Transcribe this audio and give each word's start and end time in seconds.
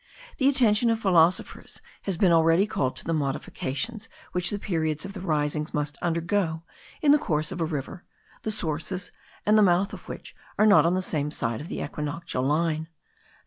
the 0.39 0.49
attention 0.49 0.89
of 0.89 0.97
philosophers 0.99 1.79
has 2.01 2.17
been 2.17 2.31
already 2.31 2.65
called 2.65 2.95
to 2.95 3.05
the 3.05 3.13
modifications 3.13 4.09
which 4.31 4.49
the 4.49 4.57
periods 4.57 5.05
of 5.05 5.13
the 5.13 5.21
risings 5.21 5.75
must 5.75 5.95
undergo 6.01 6.63
in 7.03 7.11
the 7.11 7.19
course 7.19 7.51
of 7.51 7.61
a 7.61 7.65
river, 7.65 8.03
the 8.41 8.49
sources 8.49 9.11
and 9.45 9.59
the 9.59 9.61
mouth 9.61 9.93
of 9.93 10.09
which 10.09 10.35
are 10.57 10.65
not 10.65 10.87
on 10.87 10.95
the 10.95 11.03
same 11.03 11.29
side 11.29 11.61
of 11.61 11.67
the 11.67 11.83
equinoctial 11.83 12.41
line. 12.41 12.87